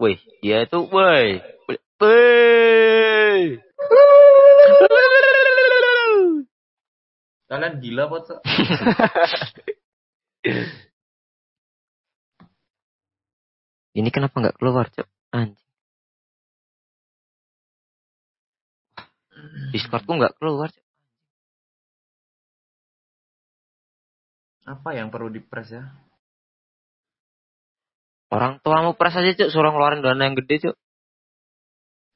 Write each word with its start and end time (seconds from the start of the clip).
Wih, 0.00 0.16
dia 0.40 0.64
itu, 0.64 0.80
woi, 0.88 1.44
woi. 2.00 3.60
Kalian 7.44 7.84
gila 7.84 8.08
Cok? 8.08 8.40
Ini 14.00 14.08
kenapa 14.08 14.40
nggak 14.40 14.56
keluar, 14.56 14.88
Cok? 14.88 15.04
Anjing. 15.36 15.68
Discordku 19.76 20.16
nggak 20.16 20.40
keluar, 20.40 20.72
Cok. 20.72 20.86
Apa 24.64 24.96
yang 24.96 25.12
perlu 25.12 25.28
dipres 25.28 25.76
ya? 25.76 25.92
Orang 28.30 28.62
tuamu 28.62 28.94
pres 28.94 29.18
aja, 29.18 29.34
Cok, 29.34 29.50
suruh 29.50 29.74
ngeluarin 29.74 30.06
dana 30.06 30.22
yang 30.22 30.38
gede, 30.38 30.70
Cok. 30.70 30.76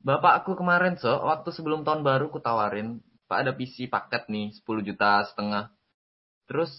Bapak 0.07 0.47
aku 0.47 0.55
kemarin, 0.55 0.95
so, 0.95 1.11
waktu 1.11 1.51
sebelum 1.51 1.83
tahun 1.83 2.07
baru 2.07 2.31
ku 2.31 2.39
tawarin, 2.39 3.03
Pak 3.27 3.39
ada 3.43 3.51
PC 3.51 3.91
paket 3.91 4.31
nih, 4.31 4.55
10 4.55 4.87
juta 4.87 5.27
setengah. 5.27 5.75
Terus 6.47 6.71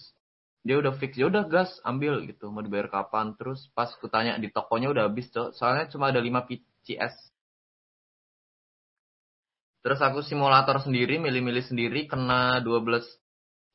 dia 0.64 0.80
udah 0.80 0.96
fix, 0.96 1.20
ya 1.20 1.28
udah 1.28 1.44
gas, 1.52 1.68
ambil 1.84 2.24
gitu, 2.24 2.48
mau 2.48 2.64
dibayar 2.64 2.88
kapan. 2.88 3.36
Terus 3.36 3.68
pas 3.76 3.92
ku 4.00 4.08
tanya 4.08 4.40
di 4.40 4.48
tokonya 4.48 4.88
udah 4.96 5.12
habis, 5.12 5.28
Cok. 5.36 5.52
Soalnya 5.52 5.92
cuma 5.92 6.16
ada 6.16 6.24
5 6.24 6.48
PCS. 6.48 7.36
Terus 9.84 10.00
aku 10.00 10.24
simulator 10.24 10.80
sendiri, 10.80 11.20
milih-milih 11.20 11.62
sendiri, 11.62 12.08
kena 12.08 12.64
12 12.64 13.04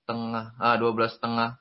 setengah, 0.03 0.57
ah 0.57 0.75
12 0.81 1.21
setengah. 1.21 1.60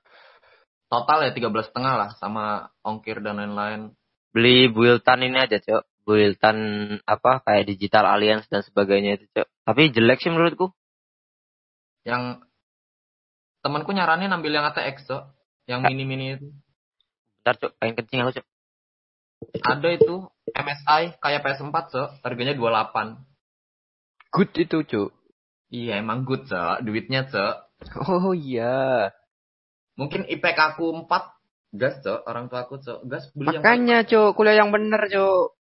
Total 0.90 1.30
ya 1.30 1.32
13 1.38 1.70
setengah 1.70 1.94
lah, 1.94 2.10
sama 2.18 2.74
ongkir 2.82 3.22
dan 3.22 3.38
lain-lain. 3.38 3.94
Beli 4.34 4.74
builtan 4.74 5.22
ini 5.22 5.38
aja, 5.38 5.62
Cok. 5.62 5.86
Builtan 6.02 6.58
apa 7.06 7.46
kayak 7.46 7.70
digital 7.70 8.10
alliance 8.10 8.50
dan 8.50 8.66
sebagainya 8.66 9.22
itu, 9.22 9.26
Cok. 9.38 9.48
Tapi 9.70 9.94
jelek 9.94 10.18
sih 10.18 10.34
menurutku. 10.34 10.74
Yang 12.10 12.42
temanku 13.62 13.94
nyaranin 13.94 14.34
ambil 14.34 14.50
yang 14.50 14.66
ATX, 14.66 15.06
Cok. 15.06 15.24
Yang 15.70 15.80
mini-mini 15.94 16.26
itu. 16.42 16.50
Bentar, 17.38 17.56
Cok, 17.62 17.72
pengen 17.78 17.94
kencing 17.94 18.20
aku, 18.26 18.32
Cok. 18.42 18.48
Ada 19.62 19.90
itu 19.94 20.16
MSI 20.58 21.04
kayak 21.22 21.42
PS4, 21.46 21.78
Cok. 21.94 22.10
Harganya 22.26 22.58
28. 22.58 24.34
Good 24.34 24.52
itu, 24.58 24.78
Cuk. 24.90 25.10
Iya, 25.70 26.02
emang 26.02 26.26
good, 26.26 26.50
Cok. 26.50 26.82
Duitnya, 26.82 27.30
Cok. 27.30 27.56
Oh 28.10 28.34
iya. 28.34 29.14
Mungkin 30.00 30.24
IPK 30.32 30.80
aku 30.80 30.96
4 30.96 31.76
gas, 31.76 32.00
Cok. 32.00 32.24
Orang 32.24 32.48
tua 32.48 32.64
aku, 32.64 32.80
Cok. 32.80 33.04
Gas 33.04 33.28
beli 33.36 33.52
yang 33.52 33.60
Makanya, 33.60 33.98
Cuk, 34.08 34.32
kuliah 34.40 34.64
yang 34.64 34.72
bener, 34.72 35.04
Cuk. 35.12 35.60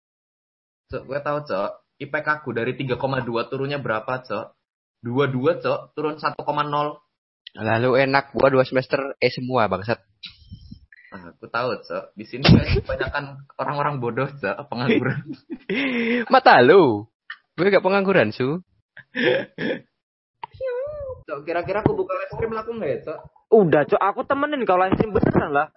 Cok, 0.93 1.03
gue 1.09 1.19
tahu, 1.25 1.37
Cok. 1.49 1.71
IPK 1.97 2.27
aku 2.29 2.53
dari 2.53 2.77
3,2 2.77 3.49
turunnya 3.49 3.81
berapa, 3.81 4.21
Cok? 4.21 4.45
22, 5.01 5.65
Cok. 5.65 5.79
Turun 5.97 6.21
1,0. 6.21 6.37
Lalu 7.57 7.89
enak 8.05 8.37
gua 8.37 8.53
dua 8.53 8.61
semester 8.67 9.17
eh 9.17 9.33
semua 9.33 9.65
bangsat. 9.65 9.97
Nah, 11.09 11.33
aku 11.33 11.49
tahu, 11.49 11.81
Cok. 11.81 12.13
Di 12.13 12.25
sini 12.29 12.45
guys, 12.45 12.77
kebanyakan 12.85 13.41
orang-orang 13.57 13.97
bodoh, 13.97 14.29
Cok. 14.29 14.69
Pengangguran. 14.69 15.25
Mata 16.33 16.61
lu. 16.61 17.09
Gue 17.57 17.73
gak 17.73 17.81
pengangguran, 17.81 18.29
Su. 18.29 18.61
Cok, 21.27 21.39
kira-kira 21.41 21.81
aku 21.81 21.97
buka 21.97 22.13
live 22.13 22.33
stream 22.37 22.53
laku 22.53 22.77
nggak 22.77 22.91
ya, 22.93 22.99
Cok? 23.09 23.36
Udah, 23.47 23.87
Cok, 23.87 24.01
aku 24.01 24.21
temenin 24.27 24.61
kalau 24.67 24.83
live 24.83 24.95
stream 24.99 25.15
beneran 25.15 25.51
lah. 25.55 25.67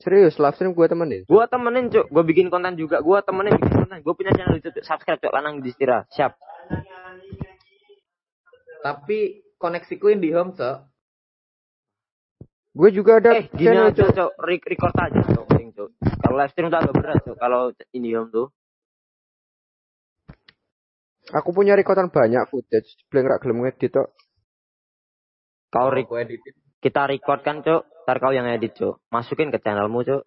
Serius, 0.00 0.40
live 0.40 0.56
stream 0.56 0.72
gue 0.72 0.86
temenin. 0.88 1.22
Gua 1.28 1.44
temenin, 1.44 1.92
Cok. 1.92 2.08
Gua 2.08 2.24
bikin 2.24 2.48
konten 2.48 2.76
juga. 2.76 3.04
Gua 3.04 3.20
temenin 3.20 3.56
bikin 3.56 3.84
konten. 3.84 4.00
Gua 4.00 4.14
punya 4.16 4.32
channel 4.32 4.56
YouTube. 4.56 4.80
Subscribe, 4.80 5.20
Cok. 5.20 5.32
Lanang 5.32 5.60
Distira. 5.60 6.08
Siap. 6.08 6.36
Tapi 8.80 9.18
koneksiku 9.56 10.12
IndiHome, 10.12 10.56
Cok. 10.56 10.76
Gue 12.74 12.90
juga 12.90 13.22
ada 13.22 13.38
Eh, 13.38 13.46
gini 13.54 13.70
channel, 13.70 13.92
aja. 13.92 14.04
Cok. 14.08 14.30
Re- 14.40 14.66
Record 14.66 14.96
aja, 14.98 15.20
Cok. 15.20 15.46
Cok. 15.74 15.88
Kalau 16.00 16.34
live 16.38 16.50
stream 16.52 16.68
tuh 16.72 16.80
agak 16.80 16.94
berat, 16.96 17.18
Cok. 17.22 17.36
Kalau 17.36 17.60
ini 17.92 18.08
om 18.16 18.28
tuh. 18.32 18.48
Aku 21.32 21.52
punya 21.52 21.72
rekodan 21.76 22.12
banyak 22.12 22.44
footage. 22.52 22.98
Belum 23.08 23.24
gak 23.28 23.40
gelem 23.44 23.62
ngedit, 23.62 23.94
Cok. 23.94 24.08
Kau 25.74 25.90
re- 25.90 26.06
kita 26.78 27.10
record 27.10 27.42
kan, 27.42 27.66
Cok. 27.66 28.06
Ntar 28.06 28.16
kau 28.22 28.30
yang 28.30 28.46
edit, 28.46 28.78
Cok. 28.78 29.10
Masukin 29.10 29.50
ke 29.50 29.58
channelmu, 29.58 30.06
Cok. 30.06 30.22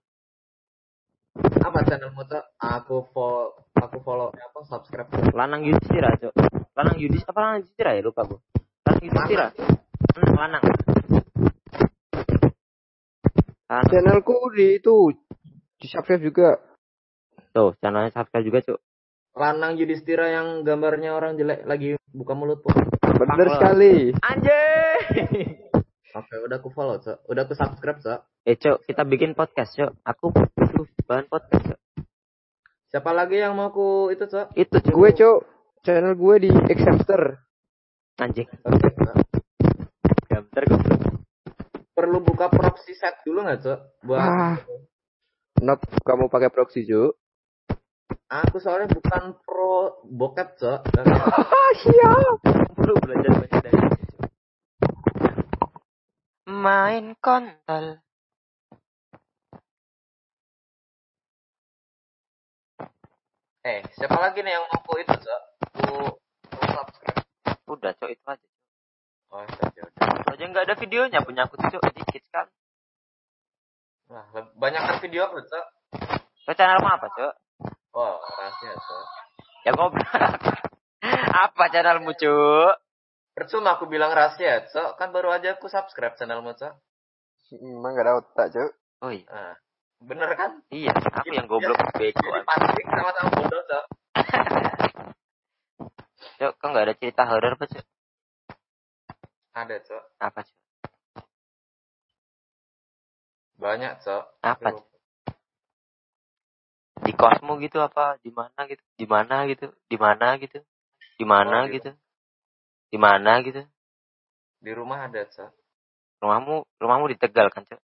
Apa 1.63 1.87
channelmu, 1.87 2.27
Cok? 2.27 2.43
Aku 2.59 3.07
follow, 3.15 3.55
aku 3.79 3.97
follow, 4.03 4.27
apa, 4.35 4.59
subscribe. 4.67 5.07
Lanang 5.31 5.63
Yudhistira, 5.63 6.19
Cok. 6.19 6.35
Lanang 6.75 6.99
Yudhis 6.99 7.23
apa 7.23 7.39
Lanang 7.39 7.63
Yudhistira 7.63 7.95
ya? 7.95 8.01
Lupa 8.03 8.27
gua. 8.27 8.43
Lanang 8.83 9.03
Yudhistira. 9.07 9.47
Hmm, 9.55 10.31
lanang. 10.35 10.63
Lanang. 13.71 13.87
Channelku 13.87 14.37
di 14.51 14.83
itu 14.83 15.15
di 15.79 15.87
subscribe 15.87 16.27
juga. 16.27 16.59
Tuh, 17.55 17.71
channelnya 17.79 18.11
subscribe 18.11 18.43
juga, 18.43 18.59
Cok. 18.67 18.79
Lanang 19.39 19.79
Yudhistira 19.79 20.27
yang 20.27 20.67
gambarnya 20.67 21.15
orang 21.15 21.39
jelek 21.39 21.63
lagi 21.63 21.95
buka 22.11 22.35
mulut. 22.35 22.67
Bener 23.17 23.47
Fuck, 23.47 23.55
sekali. 23.61 24.11
Anjay! 24.17 24.96
Oke, 25.17 26.33
udah 26.39 26.57
aku 26.57 26.69
follow, 26.69 26.97
Cok. 26.97 27.25
Udah 27.25 27.41
aku 27.43 27.53
subscribe, 27.53 27.99
Cok. 27.99 28.19
eh, 28.43 28.55
Cok, 28.55 28.85
kita 28.85 29.01
bikin 29.03 29.33
podcast, 29.33 29.73
Cok. 29.73 29.91
Aku 30.03 30.29
butuh 30.29 30.85
bahan 31.05 31.25
podcast, 31.25 31.63
Cok. 31.67 31.79
Siapa 32.87 33.11
lagi 33.11 33.37
yang 33.37 33.53
mau 33.53 33.69
aku 33.69 34.09
itu, 34.09 34.25
Cok? 34.25 34.53
Itu, 34.53 34.77
Cok. 34.77 34.93
Gue, 34.93 35.09
Cok. 35.11 35.39
Channel 35.81 36.13
gue 36.13 36.35
di 36.39 36.49
X 36.49 36.79
Hamster. 36.83 37.21
Anjing. 38.17 38.49
Oke, 38.63 38.89
Cok. 38.93 39.15
Gambar 40.27 40.63
goblok. 40.65 41.01
Perlu 41.91 42.17
buka 42.21 42.45
proxy 42.47 42.93
set 42.93 43.17
dulu 43.21 43.41
nggak, 43.41 43.59
Cok? 43.59 43.79
Buat 44.03 44.19
Ah. 44.21 44.57
Not 45.57 45.81
kamu 46.01 46.29
pakai 46.29 46.49
proxy, 46.49 46.85
Cuk. 46.85 47.17
aku 48.27 48.59
soalnya 48.59 48.91
bukan 48.91 49.33
pro 49.41 50.01
bokep, 50.03 50.57
Cok. 50.57 50.81
Dan 50.93 51.05
siap. 51.81 52.37
Perlu 52.73 52.93
belajar 53.01 53.31
banyak 53.33 53.59
dari 53.59 53.77
sini, 53.77 54.05
Cok. 54.05 54.25
Main 56.87 57.19
kontol. 57.19 57.99
Eh, 63.59 63.83
siapa 63.91 64.15
lagi 64.15 64.39
nih 64.39 64.55
yang 64.55 64.63
mau 64.71 64.79
aku 64.79 65.03
itu, 65.03 65.11
Cok? 65.11 65.41
Aku 65.67 66.15
aku 66.47 66.63
subscribe. 66.71 67.19
Udah, 67.67 67.91
Cok, 67.91 68.07
itu 68.07 68.23
aja. 68.23 68.47
Oh, 69.35 69.43
ya 69.43 69.83
udah. 69.83 70.07
Itu 70.15 70.31
aja 70.31 70.43
nggak 70.47 70.63
ada 70.63 70.75
videonya 70.79 71.19
punya 71.27 71.43
aku 71.43 71.59
tuh, 71.59 71.75
Cok. 71.75 71.91
Dikit 71.91 72.23
sekali. 72.23 72.55
Nah, 74.07 74.23
banyak 74.55 74.79
kan 74.87 74.97
video 75.03 75.27
aku, 75.27 75.43
Cok. 75.43 75.65
Cok, 76.47 76.55
channel 76.55 76.87
apa, 76.87 77.11
Cok? 77.11 77.33
Wah, 77.99 78.15
rahasia, 78.15 78.71
Cok. 78.79 79.05
Ya 79.67 79.71
goblok. 79.75 80.07
apa 81.51 81.63
channelmu, 81.67 82.15
Cok? 82.15 82.86
Percuma 83.37 83.77
aku 83.77 83.85
bilang 83.85 84.09
rahasia, 84.17 84.65
Cok. 84.65 84.97
Kan 84.97 85.13
baru 85.13 85.29
aja 85.29 85.53
aku 85.53 85.69
subscribe 85.69 86.17
channelmu, 86.17 86.57
Cok. 86.57 86.73
Emang 87.61 87.93
gak 87.93 88.05
ada 88.09 88.17
otak, 88.17 88.49
Cuk. 88.49 88.73
Oh 89.05 89.13
iya. 89.13 89.29
Nah, 89.29 89.53
bener 90.01 90.33
kan? 90.33 90.57
Iya, 90.73 90.89
aku 90.89 91.29
yang 91.37 91.45
goblok 91.45 91.77
bego. 92.01 92.17
Jadi 92.17 92.41
pancing 92.49 92.87
sama-sama 92.89 93.29
bodoh, 93.37 93.61
Cok. 93.61 93.85
Cok, 96.41 96.51
kok 96.57 96.69
nggak 96.73 96.85
ada 96.89 96.95
cerita 96.97 97.29
horor 97.29 97.53
apa, 97.53 97.65
Cok? 97.69 97.85
Ada, 99.53 99.75
Cok. 99.85 100.03
Apa, 100.17 100.39
Cok? 100.41 100.57
Banyak, 103.61 103.93
Cok. 104.01 104.23
Apa. 104.41 104.67
Cok? 104.73 104.85
Di 107.05 107.13
kosmu 107.13 107.61
gitu 107.61 107.77
apa? 107.85 108.17
Di 108.25 108.33
mana 108.33 108.65
gitu? 108.65 108.81
Di 108.97 109.05
mana 109.05 109.45
gitu? 109.45 109.69
Di 109.85 109.97
mana 110.01 110.33
gitu? 110.41 110.57
Di 111.21 111.25
mana 111.29 111.61
Oh, 111.61 111.69
di- 111.69 111.77
gitu? 111.77 111.93
Di 112.87 112.97
mana 112.99 113.43
gitu? 113.43 113.61
Di 114.63 114.71
rumah 114.73 115.05
ada, 115.05 115.21
Cok. 115.27 115.51
Rumahmu, 116.23 116.55
rumahmu 116.81 117.05
di 117.11 117.17
Tegal 117.19 117.51
kan, 117.53 117.67
Cok? 117.67 117.81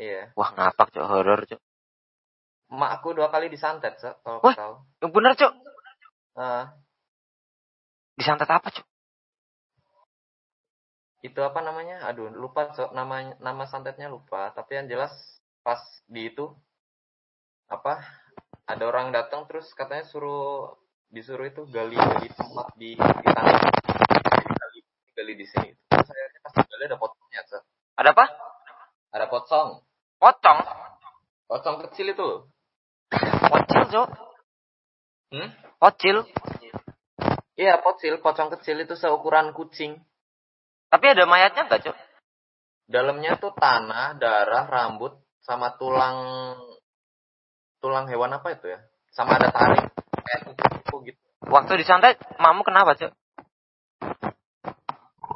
Iya. 0.00 0.32
Wah, 0.34 0.50
ngapak, 0.56 0.88
Cok, 0.92 1.06
horor, 1.06 1.40
Cok. 1.46 1.60
Emak 2.72 2.90
aku 3.00 3.08
dua 3.12 3.28
kali 3.28 3.52
disantet, 3.52 4.00
Cok. 4.00 4.16
Kalau 4.24 4.40
Wah. 4.40 4.56
tahu. 4.56 4.74
Yang 5.04 5.10
bener, 5.12 5.32
Cok. 5.36 5.52
Ah, 6.32 6.64
Disantet 8.16 8.48
apa, 8.48 8.68
Cok? 8.72 8.86
itu 11.22 11.38
apa 11.38 11.62
namanya? 11.62 12.02
Aduh, 12.10 12.34
lupa, 12.34 12.74
Cok. 12.74 12.90
Nama 12.90 13.38
nama 13.38 13.64
santetnya 13.70 14.10
lupa. 14.10 14.50
Tapi 14.58 14.74
yang 14.82 14.90
jelas 14.90 15.14
pas 15.62 15.78
di 16.10 16.26
itu 16.34 16.50
apa? 17.70 18.02
Ada 18.66 18.82
orang 18.90 19.14
datang 19.14 19.46
terus 19.46 19.70
katanya 19.74 20.02
suruh 20.10 20.74
disuruh 21.14 21.46
itu 21.46 21.62
gali-gali 21.70 22.26
tempat 22.34 22.74
di 22.74 22.98
di 22.98 23.26
tanah. 23.30 23.81
Gali, 25.22 25.38
di 25.38 25.46
sini. 25.46 25.70
Akhirnya 25.94 26.40
pas 26.42 26.66
gali 26.66 26.82
ada 26.90 26.98
potongnya, 26.98 27.46
Cok. 27.46 27.62
Ada 27.94 28.10
apa? 28.10 28.24
Ada 29.14 29.26
pocong. 29.30 29.70
Pocong. 30.18 30.58
Pocong 31.46 31.76
kecil 31.86 32.10
itu. 32.10 32.50
Pocong 33.46 33.84
cok. 33.86 34.08
Hmm? 35.30 35.48
Pocil. 35.78 36.26
Iya, 37.54 37.78
pocil, 37.78 38.18
pocong 38.18 38.50
kecil 38.58 38.82
itu 38.82 38.98
seukuran 38.98 39.54
kucing. 39.54 40.02
Tapi 40.90 41.06
ada 41.14 41.22
mayatnya 41.30 41.70
nggak 41.70 41.86
cok? 41.86 41.96
Dalamnya 42.90 43.38
tuh 43.38 43.54
tanah, 43.54 44.18
darah, 44.18 44.66
rambut, 44.66 45.22
sama 45.46 45.78
tulang 45.78 46.18
tulang 47.78 48.10
hewan 48.10 48.34
apa 48.34 48.58
itu 48.58 48.74
ya? 48.74 48.82
Sama 49.14 49.38
ada 49.38 49.54
taring 49.54 49.86
kayak 50.18 50.40
kuku-kuku 50.50 51.14
gitu. 51.14 51.22
Waktu 51.46 51.78
disantet, 51.78 52.18
mamu 52.42 52.66
kenapa 52.66 52.98
cok? 52.98 53.21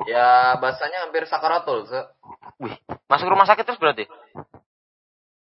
Ya 0.05 0.61
bahasanya 0.61 1.09
hampir 1.09 1.25
sakaratul, 1.25 1.89
se. 1.89 2.01
Masuk 3.09 3.33
rumah 3.33 3.49
sakit 3.49 3.65
terus 3.65 3.81
berarti? 3.81 4.05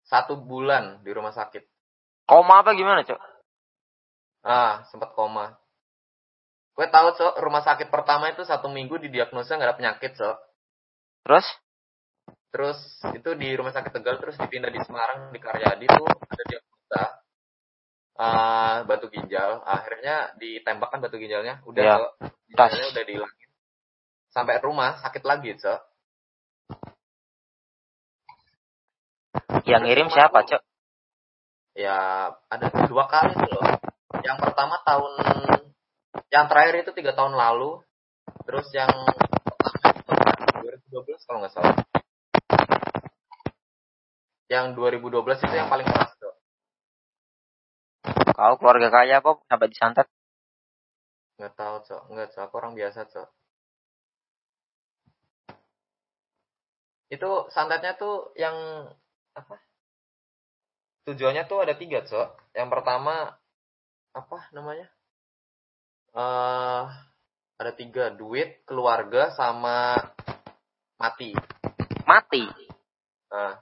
Satu 0.05 0.37
bulan 0.37 1.01
di 1.01 1.09
rumah 1.09 1.33
sakit. 1.33 1.65
Koma 2.29 2.61
apa 2.61 2.77
gimana 2.77 3.01
cok? 3.01 3.17
Ah, 4.45 4.85
sempat 4.93 5.17
koma. 5.17 5.57
Gue 6.75 6.91
tahu, 6.91 7.15
Cok, 7.15 7.39
rumah 7.39 7.63
sakit 7.63 7.87
pertama 7.87 8.29
itu 8.35 8.43
satu 8.43 8.67
minggu 8.67 8.99
didiagnosa 8.99 9.55
nggak 9.55 9.69
ada 9.71 9.79
penyakit, 9.79 10.11
Cok. 10.19 10.37
Terus? 11.23 11.47
Terus 12.51 12.79
itu 13.15 13.29
di 13.39 13.49
rumah 13.55 13.71
sakit 13.71 13.95
Tegal, 13.95 14.19
terus 14.19 14.35
dipindah 14.35 14.69
di 14.69 14.79
Semarang, 14.83 15.31
di 15.31 15.39
Karyadi 15.39 15.87
tuh 15.87 16.07
ada 16.07 16.43
diagnosa 16.45 17.03
ah, 18.19 18.75
batu 18.83 19.07
ginjal. 19.07 19.63
Akhirnya 19.63 20.35
ditembakkan 20.35 20.99
batu 20.99 21.15
ginjalnya. 21.15 21.63
Udah. 21.63 21.83
Cok. 21.83 22.11
Tas. 22.59 22.71
Ginjalnya 22.75 22.89
udah 22.91 23.03
dihilangin. 23.07 23.44
Sampai 24.35 24.59
rumah, 24.59 24.99
sakit 24.99 25.23
lagi, 25.23 25.55
Cok. 25.55 25.79
Yang 29.63 29.81
ngirim 29.87 30.07
siapa 30.11 30.43
cok? 30.43 30.61
Ya, 31.75 32.29
ada 32.51 32.67
dua 32.87 33.07
kali 33.07 33.31
tuh 33.31 33.47
loh. 33.47 33.67
Yang 34.19 34.37
pertama 34.43 34.79
tahun, 34.83 35.13
yang 36.29 36.45
terakhir 36.51 36.83
itu 36.83 36.91
tiga 36.91 37.15
tahun 37.15 37.33
lalu. 37.35 37.79
Terus 38.45 38.67
yang 38.75 38.91
pertama 40.03 40.43
itu 40.43 40.87
2012 40.91 41.27
kalau 41.27 41.39
nggak 41.39 41.53
salah. 41.55 41.75
Yang 44.51 44.65
2012 44.77 45.41
itu 45.47 45.55
yang 45.55 45.71
paling 45.71 45.87
keras 45.87 46.11
tuh. 46.19 46.35
Kau 48.35 48.55
keluarga 48.59 48.91
kaya 48.91 49.23
kok 49.23 49.41
sampai 49.47 49.67
disantet? 49.71 50.07
Nggak 51.39 51.53
tahu, 51.55 51.75
Cok. 51.87 52.01
Nggak, 52.13 52.27
Cok. 52.35 52.43
Aku 52.47 52.55
orang 52.61 52.73
biasa, 52.77 53.07
Cok. 53.09 53.27
Itu 57.09 57.47
santetnya 57.53 57.93
tuh 57.97 58.33
yang 58.35 58.55
apa? 59.37 59.61
Tujuannya 61.05 61.45
tuh 61.45 61.61
ada 61.61 61.77
tiga, 61.77 62.01
Cok. 62.01 62.57
Yang 62.57 62.69
pertama 62.73 63.37
apa 64.15 64.37
namanya? 64.55 64.87
eh 66.15 66.83
ada 67.55 67.71
tiga, 67.75 68.11
duit, 68.11 68.63
keluarga, 68.67 69.31
sama 69.35 69.95
mati. 70.99 71.31
Mati. 72.07 72.43
Nah, 73.31 73.59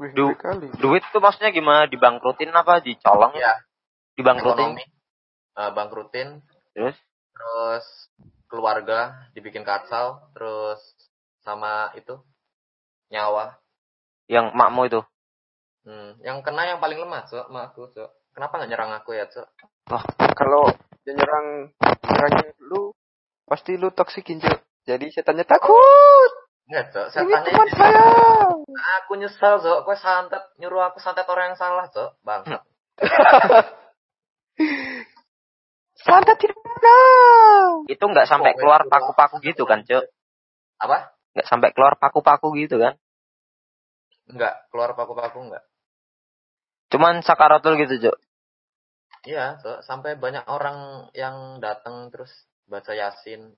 Wih, 0.00 0.16
Du- 0.16 0.32
kali. 0.32 0.72
Duit 0.80 1.04
tuh 1.12 1.20
maksudnya 1.20 1.52
gimana? 1.52 1.84
Dibangkrutin 1.84 2.48
apa? 2.56 2.80
Dicolong? 2.80 3.36
ya, 3.36 3.52
Dibangkrutin? 4.16 4.72
ekonomi, 4.80 4.84
eh, 5.60 5.70
bangkrutin, 5.76 6.28
Terus? 6.72 6.96
terus 7.36 7.86
keluarga 8.48 9.28
dibikin 9.36 9.60
kacau, 9.60 10.24
terus 10.32 10.80
sama 11.40 11.92
itu 11.94 12.16
nyawa. 13.08 13.56
Yang 14.26 14.46
makmu 14.54 14.82
itu? 14.86 15.00
Hmm, 15.82 16.20
yang 16.20 16.44
kena 16.44 16.66
yang 16.66 16.78
paling 16.78 17.00
lemah, 17.00 17.24
Cok, 17.24 17.48
sama 17.48 17.60
aku, 17.66 17.88
Cok. 17.90 18.10
Kenapa 18.30 18.60
nggak 18.60 18.70
nyerang 18.70 18.92
aku 18.94 19.10
ya, 19.12 19.24
Cok? 19.26 19.48
Kalau 20.36 20.68
dia 21.02 21.16
nyerang 21.16 21.72
nyerang 22.04 22.34
lu, 22.60 22.92
pasti 23.44 23.74
lu 23.74 23.90
toksikin, 23.90 24.38
Cok. 24.38 24.60
Jadi 24.84 25.08
setannya 25.10 25.42
takut. 25.42 26.30
Enggak, 26.68 26.92
Cok. 26.92 27.06
Ini 27.06 27.12
Setannya 27.16 27.48
teman 27.48 27.66
ini- 27.66 27.74
saya. 27.74 28.04
aku 29.00 29.12
nyesel, 29.16 29.54
Cok. 29.58 29.78
Gue 29.82 29.96
santet, 29.96 30.42
nyuruh 30.56 30.84
aku 30.86 31.00
santet 31.00 31.26
orang 31.26 31.50
yang 31.50 31.58
salah, 31.58 31.88
Cok. 31.88 32.10
Bang. 32.22 32.44
Santet 36.00 36.36
tidak 36.38 36.56
benar. 36.56 37.84
Itu 37.86 38.04
nggak 38.04 38.24
sampai 38.24 38.52
Oh, 38.52 38.56
keluar 38.56 38.80
paku-paku 38.88 39.36
gitu 39.44 39.68
kan 39.68 39.84
cok? 39.84 40.04
Apa? 40.80 41.12
Nggak 41.34 41.46
sampai 41.46 41.70
keluar 41.70 41.94
paku-paku 41.96 42.54
gitu 42.58 42.78
kan? 42.78 42.98
Enggak, 44.30 44.66
keluar 44.70 44.94
paku-paku 44.94 45.50
enggak. 45.50 45.64
Cuman 46.90 47.22
sakaratul 47.22 47.78
gitu 47.78 48.10
cok? 48.10 48.16
Iya, 49.28 49.60
Cok. 49.60 49.84
Sampai 49.84 50.16
banyak 50.16 50.48
orang 50.48 51.10
yang 51.12 51.60
datang 51.60 52.08
terus 52.08 52.32
baca 52.64 52.96
Yasin. 52.96 53.52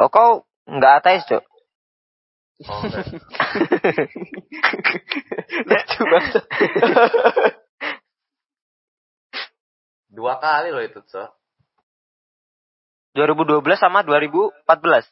Oh 0.00 0.08
kau 0.08 0.48
nggak 0.64 1.04
ateis 1.04 1.28
cok? 1.28 1.44
Oh. 2.62 2.82
Lucu 5.68 6.00
banget. 6.06 6.44
Dua 10.12 10.36
kali 10.38 10.68
loh 10.70 10.84
itu, 10.84 11.00
Cok. 11.02 11.30
2012 13.16 13.64
sama 13.76 14.04
2014? 14.04 15.08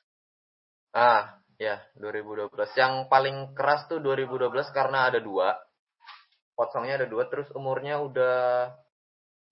Ah, 0.90 1.38
ya, 1.58 1.78
2012. 1.94 2.70
Yang 2.74 2.94
paling 3.12 3.36
keras 3.54 3.86
tuh 3.90 4.02
2012 4.02 4.66
karena 4.74 5.06
ada 5.10 5.22
dua. 5.22 5.54
Pocongnya 6.58 6.94
ada 7.00 7.06
dua, 7.08 7.24
terus 7.30 7.48
umurnya 7.54 8.02
udah 8.02 8.70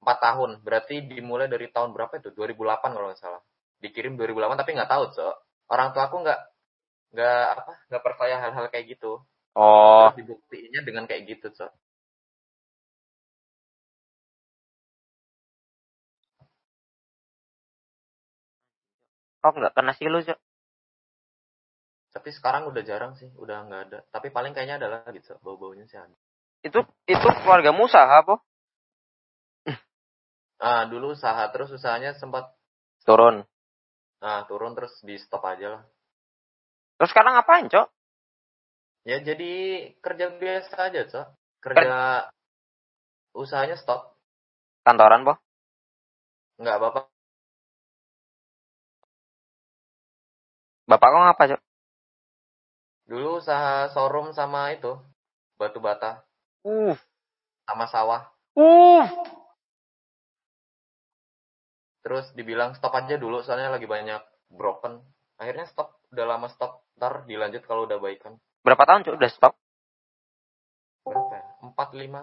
4 0.02 0.18
tahun. 0.22 0.50
Berarti 0.66 0.94
dimulai 1.06 1.46
dari 1.48 1.70
tahun 1.70 1.94
berapa 1.94 2.18
itu? 2.20 2.30
2008 2.34 2.90
kalau 2.94 3.06
nggak 3.10 3.20
salah. 3.22 3.42
Dikirim 3.78 4.18
2008 4.18 4.58
tapi 4.60 4.70
nggak 4.76 4.90
tahu, 4.90 5.04
Cok. 5.14 5.36
Orang 5.70 5.88
tua 5.94 6.04
aku 6.10 6.16
nggak 6.26 6.40
nggak 7.14 7.44
apa 7.56 7.72
nggak 7.88 8.04
percaya 8.04 8.34
hal-hal 8.42 8.66
kayak 8.72 8.86
gitu. 8.98 9.22
Oh, 9.58 10.10
Terus 10.12 10.18
dibuktiinnya 10.26 10.80
dengan 10.86 11.04
kayak 11.08 11.22
gitu, 11.38 11.48
Cok. 11.54 11.72
kau 19.42 19.54
nggak 19.54 19.74
kena 19.76 19.92
silu 19.98 20.18
cok? 20.26 20.38
Tapi 22.18 22.34
sekarang 22.34 22.66
udah 22.66 22.82
jarang 22.82 23.14
sih, 23.14 23.30
udah 23.38 23.70
nggak 23.70 23.82
ada. 23.86 23.98
Tapi 24.10 24.34
paling 24.34 24.50
kayaknya 24.50 24.82
ada 24.82 25.06
lagi, 25.06 25.22
Cok. 25.22 25.38
Bau-baunya 25.38 25.86
sih 25.86 25.94
ada. 25.94 26.18
Itu 26.66 26.82
itu 27.06 27.28
keluarga 27.46 27.70
Musa 27.70 28.02
apa? 28.02 28.42
Ah, 30.58 30.90
dulu 30.90 31.14
usaha 31.14 31.46
terus 31.54 31.70
usahanya 31.70 32.18
sempat 32.18 32.50
Turun. 33.06 33.46
nah 34.18 34.42
turun 34.50 34.74
terus 34.74 34.90
di 35.06 35.14
stop 35.14 35.46
aja 35.46 35.78
lah. 35.78 35.82
Terus 36.98 37.14
sekarang 37.14 37.38
ngapain 37.38 37.70
cok? 37.70 37.86
Ya 39.06 39.22
jadi 39.22 39.52
kerja 40.02 40.34
biasa 40.34 40.74
aja, 40.90 41.06
Cok. 41.06 41.26
Kerja 41.62 42.26
usahanya 43.38 43.78
stop. 43.78 44.18
Kantoran 44.82 45.22
po? 45.22 45.38
Nggak 46.58 46.74
apa-apa. 46.82 47.00
Bapak 50.90 51.08
kau 51.14 51.22
ngapa 51.22 51.44
cok? 51.54 51.67
Dulu 53.08 53.40
usaha 53.40 53.88
showroom 53.96 54.36
sama 54.36 54.76
itu 54.76 55.00
batu 55.56 55.80
bata 55.80 56.22
Uh, 56.66 56.92
sama 57.64 57.86
sawah. 57.88 58.28
uh. 58.58 59.06
Terus 62.02 62.28
dibilang 62.34 62.74
stop 62.74 62.92
aja 62.98 63.14
dulu 63.16 63.40
soalnya 63.40 63.72
lagi 63.72 63.86
banyak 63.86 64.20
broken. 64.52 65.00
Akhirnya 65.38 65.70
stop. 65.70 66.02
Udah 66.10 66.26
lama 66.26 66.50
stop. 66.50 66.82
Ntar 66.98 67.24
dilanjut 67.30 67.62
kalau 67.64 67.86
udah 67.86 68.02
baikan. 68.02 68.36
Berapa 68.66 68.84
tahun 68.84 69.06
cok 69.06 69.16
udah 69.16 69.30
stop? 69.32 69.54
Berapa 71.06 71.34
ya? 71.36 71.44
Empat, 71.62 71.88
lima. 71.94 72.22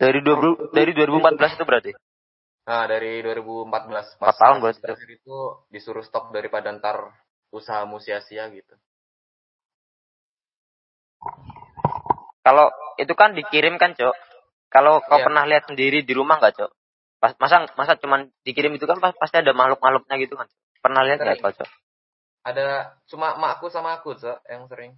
Dari 0.00 0.20
20 0.24 0.74
dari 0.74 0.90
2014 0.96 1.56
itu 1.60 1.64
berarti? 1.64 1.90
Nah, 2.66 2.84
dari 2.88 3.20
2014. 3.24 4.16
Empat 4.20 4.36
tahun 4.36 4.56
pas 4.58 4.64
berarti. 4.64 4.80
terakhir 4.82 5.10
itu 5.16 5.36
disuruh 5.70 6.04
stop 6.04 6.32
daripada 6.34 6.72
ntar 6.76 7.14
usahamu 7.54 8.02
sia-sia 8.02 8.48
gitu. 8.50 8.74
Kalau 12.40 12.72
itu 12.96 13.12
kan 13.14 13.36
dikirim 13.36 13.76
kan 13.76 13.92
cok? 13.94 14.16
Kalau 14.70 15.02
kau 15.04 15.18
Iya. 15.18 15.26
pernah 15.26 15.44
lihat 15.44 15.68
sendiri 15.68 16.06
di 16.06 16.12
rumah 16.14 16.38
nggak 16.40 16.56
cok? 16.56 16.70
Pas, 17.20 17.36
masa 17.36 17.68
masa 17.76 18.00
cuman 18.00 18.32
dikirim 18.46 18.72
itu 18.72 18.88
kan 18.88 18.96
pas- 18.96 19.16
pasti 19.16 19.38
ada 19.42 19.52
makhluk-makhluknya 19.52 20.16
gitu 20.24 20.40
kan? 20.40 20.48
Pernah 20.80 21.04
lihat 21.04 21.20
nggak 21.20 21.42
cok? 21.42 21.68
Ada 22.40 22.96
cuma 23.04 23.36
emakku 23.36 23.68
sama 23.68 24.00
aku, 24.00 24.16
Cok, 24.16 24.48
yang 24.48 24.64
sering. 24.72 24.96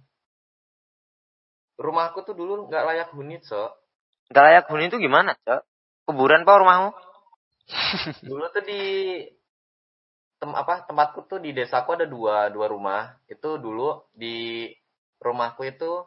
Rumahku 1.75 2.23
tuh 2.23 2.31
dulu 2.31 2.71
nggak 2.71 2.83
layak 2.87 3.09
huni, 3.11 3.43
Cok. 3.43 3.83
Gak 4.31 4.43
layak 4.49 4.65
huni 4.71 4.87
itu 4.87 4.97
gimana 4.97 5.35
cok? 5.43 5.61
Kuburan 6.07 6.47
apa 6.47 6.53
rumahmu? 6.59 6.89
Dulu 8.27 8.43
tuh 8.51 8.63
di 8.63 8.81
tem 10.39 10.51
apa 10.51 10.83
tempatku 10.83 11.23
tuh 11.31 11.39
di 11.39 11.55
desaku 11.55 11.95
ada 11.95 12.07
dua 12.07 12.51
dua 12.51 12.67
rumah. 12.67 13.15
Itu 13.27 13.59
dulu 13.59 14.03
di 14.15 14.67
rumahku 15.23 15.63
itu 15.67 16.03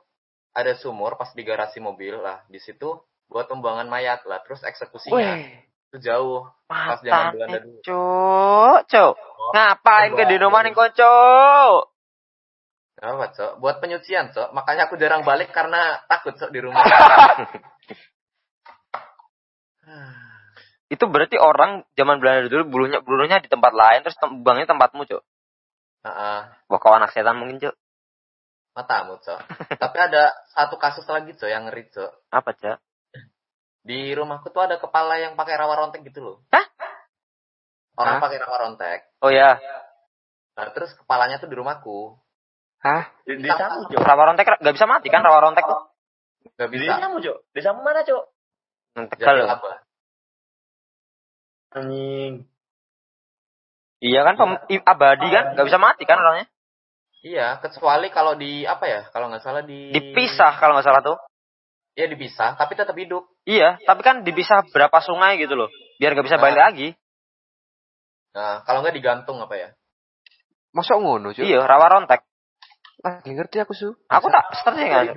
ada 0.57 0.73
sumur 0.73 1.21
pas 1.21 1.29
di 1.37 1.45
garasi 1.45 1.85
mobil 1.85 2.17
lah. 2.17 2.41
Di 2.49 2.57
situ 2.57 2.97
buat 3.29 3.45
pembuangan 3.45 3.85
mayat 3.93 4.25
lah. 4.25 4.41
Terus 4.41 4.65
eksekusinya 4.65 5.13
Weh, 5.37 5.53
itu 5.93 5.99
jauh. 6.01 6.49
Pas 6.65 6.97
zaman 7.05 7.37
Belanda 7.37 7.59
dulu. 7.61 7.79
cuk, 7.85 8.79
cuk. 8.89 9.15
Oh, 9.21 9.53
Ngapain 9.53 10.17
ke 10.17 10.25
di 10.25 10.37
rumah 10.41 10.65
nih 10.65 10.73
Pembuangan. 10.73 10.97
kocok? 10.97 11.93
Apa, 12.97 13.29
Cok? 13.29 13.53
Buat 13.61 13.85
penyucian, 13.85 14.33
Cok. 14.33 14.57
Makanya 14.57 14.89
aku 14.89 14.97
jarang 14.97 15.21
balik 15.21 15.53
karena 15.53 16.01
takut, 16.09 16.33
Cok, 16.33 16.49
di 16.49 16.65
rumah. 16.65 16.81
Itu 20.87 21.05
berarti 21.11 21.37
orang 21.37 21.83
zaman 21.99 22.23
Belanda 22.23 22.47
dulu 22.47 22.65
bulunya 22.71 23.03
bulunya 23.03 23.43
di 23.43 23.51
tempat 23.51 23.75
lain 23.75 24.07
terus 24.07 24.17
tem 24.17 24.31
buangnya 24.41 24.71
tempatmu, 24.71 25.03
Cuk. 25.05 25.23
Heeh. 26.07 26.39
Wah, 26.71 26.79
kau 26.79 26.95
anak 26.95 27.11
setan 27.13 27.37
mungkin, 27.37 27.59
Cuk. 27.61 27.75
Matamu, 28.77 29.17
Cok. 29.25 29.41
Tapi 29.81 29.97
ada 29.99 30.37
satu 30.53 30.77
kasus 30.77 31.09
lagi, 31.09 31.33
Cok, 31.33 31.49
yang 31.49 31.65
ngeri, 31.67 31.89
Cok. 31.89 32.13
Apa, 32.29 32.53
Cuk? 32.53 32.77
Di 33.87 34.13
rumahku 34.13 34.53
tuh 34.53 34.67
ada 34.67 34.77
kepala 34.77 35.17
yang 35.17 35.33
pakai 35.39 35.57
rawa 35.57 35.75
rontek 35.81 36.05
gitu 36.05 36.21
loh. 36.21 36.37
Hah? 36.53 36.67
Orang 37.97 38.19
Hah? 38.19 38.23
pakai 38.29 38.39
rawa 38.43 38.57
rontek. 38.69 39.09
Oh 39.25 39.33
ya, 39.33 39.57
Nah, 40.57 40.73
terus 40.73 40.93
kepalanya 40.97 41.37
tuh 41.37 41.53
di 41.53 41.57
rumahku. 41.57 42.17
hah? 42.81 43.13
Di, 43.25 43.41
di 43.41 43.49
samu, 43.49 43.89
Cok. 43.89 44.01
rawa 44.05 44.23
rontek 44.33 44.45
nggak 44.61 44.75
bisa 44.77 44.87
mati 44.89 45.09
kan 45.09 45.25
rawa 45.25 45.41
rontek 45.41 45.65
tuh? 45.65 45.81
Gak 46.57 46.69
Di 46.73 46.77
bisa. 46.81 46.97
samu, 47.01 47.17
Cok. 47.21 47.39
Di 47.57 47.61
samu 47.65 47.81
mana, 47.81 48.05
Cok? 48.05 48.25
Tegal. 49.17 49.45
apa? 49.49 49.73
Anjing. 51.77 52.49
Iya 54.01 54.21
kan 54.29 54.35
pem- 54.37 54.85
abadi 54.85 55.29
kan, 55.33 55.57
nggak 55.57 55.67
bisa 55.73 55.81
mati 55.81 56.05
kan 56.05 56.21
orangnya? 56.21 56.47
Iya, 57.27 57.59
kecuali 57.59 58.07
kalau 58.15 58.39
di 58.39 58.63
apa 58.63 58.87
ya? 58.87 59.01
Kalau 59.11 59.27
nggak 59.27 59.43
salah 59.43 59.67
di 59.67 59.91
Dipisah 59.91 60.63
kalau 60.63 60.79
nggak 60.79 60.87
salah 60.87 61.03
tuh. 61.03 61.19
Iya 61.97 62.13
dipisah, 62.13 62.61
tapi 62.61 62.77
tetap 62.77 62.93
hidup. 62.93 63.25
Iya, 63.49 63.81
tapi 63.89 64.05
kan 64.05 64.21
dipisah 64.21 64.69
berapa 64.69 65.01
sungai 65.01 65.41
gitu 65.41 65.57
loh, 65.57 65.73
biar 65.97 66.13
nggak 66.13 66.29
bisa 66.29 66.37
balik 66.37 66.61
Nah. 66.61 66.67
lagi. 66.69 66.89
Nah, 68.37 68.55
kalau 68.69 68.85
nggak 68.85 68.95
digantung 69.01 69.41
apa 69.41 69.57
ya? 69.57 69.69
Masuk 70.77 71.01
ngono, 71.01 71.33
cuy. 71.33 71.49
Iya, 71.49 71.65
rawa 71.65 71.89
rontek. 71.89 72.21
Lagi 73.01 73.33
ngerti 73.33 73.65
aku, 73.65 73.73
Su. 73.73 73.97
Aku 74.13 74.29
tak 74.29 74.45
searching 74.61 74.93
Dari 74.93 75.09
kan. 75.09 75.17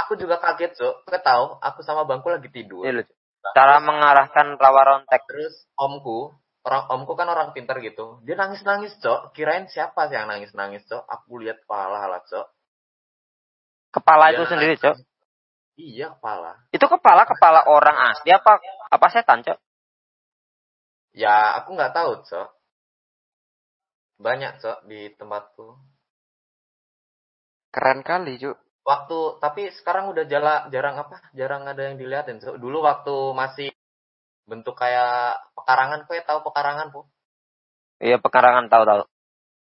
Aku 0.00 0.16
juga 0.16 0.40
kaget, 0.40 0.80
Cok. 0.80 0.94
Kau 1.12 1.20
tahu, 1.20 1.44
aku 1.60 1.84
sama 1.84 2.08
bangku 2.08 2.32
lagi 2.32 2.48
tidur. 2.48 2.88
Iya, 2.88 3.04
lucu. 3.04 3.12
Cara 3.52 3.84
mengarahkan 3.84 4.56
rawa 4.56 4.80
rontek. 4.96 5.20
Terus 5.28 5.68
omku, 5.76 6.32
orang 6.64 6.84
omku 6.88 7.12
kan 7.12 7.28
orang 7.28 7.52
pintar 7.52 7.78
gitu. 7.84 8.24
Dia 8.24 8.40
nangis-nangis, 8.40 8.96
Cok. 9.04 9.36
Kirain 9.36 9.68
siapa 9.68 10.08
sih 10.08 10.16
yang 10.16 10.32
nangis-nangis, 10.32 10.88
Cok? 10.88 11.04
Aku 11.04 11.36
lihat 11.44 11.60
kepala 11.68 12.08
lah, 12.08 12.24
Cok. 12.24 12.46
Kepala 13.92 14.32
Dia 14.32 14.36
itu 14.40 14.44
sendiri, 14.48 14.74
Cok. 14.80 14.96
nangis. 14.96 15.12
Iya, 15.74 16.06
kepala. 16.16 16.52
Itu 16.72 16.86
kepala 16.88 17.22
kepala 17.28 17.60
orang 17.68 17.98
asli 18.14 18.32
apa 18.32 18.62
apa 18.88 19.06
setan, 19.12 19.44
Cok? 19.44 19.58
Ya, 21.12 21.60
aku 21.60 21.76
nggak 21.76 21.92
tahu, 21.92 22.24
Cok. 22.24 22.48
Banyak, 24.24 24.64
Cok, 24.64 24.78
di 24.88 25.12
tempatku. 25.20 25.76
Keren 27.74 28.00
kali, 28.06 28.40
cuy. 28.40 28.54
Waktu, 28.84 29.18
tapi 29.40 29.72
sekarang 29.74 30.12
udah 30.12 30.24
jala, 30.28 30.68
jarang 30.70 30.96
apa? 30.96 31.18
Jarang 31.34 31.66
ada 31.68 31.82
yang 31.92 32.00
dilihatin, 32.00 32.40
Cok. 32.40 32.56
Dulu 32.56 32.78
waktu 32.86 33.14
masih 33.34 33.73
bentuk 34.44 34.76
kayak 34.76 35.40
pekarangan, 35.56 36.04
kau 36.04 36.14
tahu 36.14 36.38
pekarangan, 36.48 36.92
Po? 36.92 37.08
Iya, 38.00 38.20
pekarangan 38.20 38.68
tahu-tahu. 38.68 39.08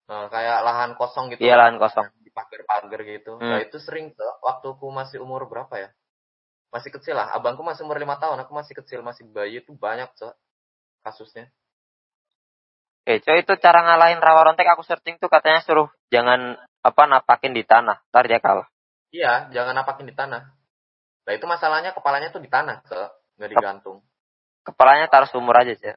Nah, 0.05 0.29
kayak 0.29 0.59
lahan 0.65 0.91
kosong 1.01 1.33
gitu. 1.33 1.41
Iya, 1.45 1.57
lahan 1.57 1.81
kosong. 1.81 2.09
Di 2.21 2.33
pagar-pagar 2.33 3.01
gitu. 3.05 3.41
Hmm. 3.41 3.57
Nah, 3.57 3.61
itu 3.65 3.81
sering 3.81 4.13
tuh. 4.13 4.29
Waktu 4.45 4.77
aku 4.77 4.89
masih 4.93 5.25
umur 5.25 5.49
berapa 5.49 5.73
ya? 5.81 5.89
Masih 6.69 6.93
kecil 6.93 7.17
lah. 7.17 7.33
Abangku 7.33 7.65
masih 7.65 7.89
umur 7.89 7.97
lima 7.97 8.21
tahun. 8.21 8.45
Aku 8.45 8.53
masih 8.53 8.77
kecil, 8.77 9.01
masih 9.01 9.25
bayi. 9.33 9.65
Itu 9.65 9.73
banyak, 9.77 10.13
Cok. 10.13 10.35
Kasusnya. 11.05 11.49
Eh, 13.05 13.21
Cok, 13.21 13.37
itu 13.37 13.53
cara 13.61 13.85
ngalahin 13.85 14.21
rawa 14.21 14.53
rontek 14.53 14.69
aku 14.69 14.85
searching 14.85 15.21
tuh 15.21 15.29
katanya 15.29 15.61
suruh 15.61 15.89
jangan 16.09 16.57
apa 16.85 17.03
napakin 17.05 17.53
di 17.53 17.61
tanah, 17.65 18.01
ntar 18.09 18.25
dia 18.25 18.41
kalah. 18.41 18.65
Iya, 19.13 19.53
jangan 19.53 19.77
napakin 19.77 20.09
di 20.09 20.17
tanah. 20.17 20.43
Nah, 21.25 21.33
itu 21.33 21.45
masalahnya 21.45 21.93
kepalanya 21.93 22.33
tuh 22.33 22.41
di 22.41 22.49
tanah, 22.49 22.85
Cok. 22.85 23.11
Nggak 23.41 23.51
digantung. 23.57 24.01
Kepalanya 24.65 25.07
taruh 25.13 25.29
sumur 25.29 25.53
aja, 25.55 25.77
Cok. 25.77 25.97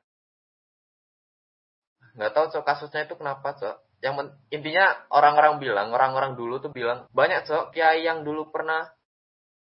Nggak 2.19 2.31
tahu, 2.35 2.45
Cok, 2.51 2.63
kasusnya 2.67 3.07
itu 3.07 3.15
kenapa, 3.15 3.55
Cok. 3.55 3.75
Yang 4.03 4.13
men- 4.13 4.35
intinya 4.51 4.85
orang-orang 5.09 5.57
bilang, 5.57 5.89
orang-orang 5.89 6.35
dulu 6.35 6.59
tuh 6.59 6.69
bilang, 6.69 7.07
banyak, 7.15 7.47
Cok, 7.47 7.71
kiai 7.71 8.03
yang 8.03 8.27
dulu 8.27 8.51
pernah, 8.51 8.91